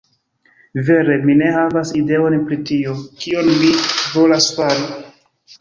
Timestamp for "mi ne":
1.27-1.51